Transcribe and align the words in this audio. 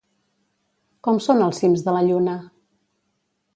Com 1.09 1.19
són 1.27 1.45
els 1.49 1.61
cims 1.65 1.85
de 1.89 1.95
la 1.99 2.03
lluna? 2.09 2.37